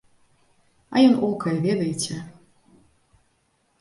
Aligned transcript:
А 0.93 1.03
ён 1.09 1.13
окае, 1.29 1.55
ведаеце. 1.67 2.15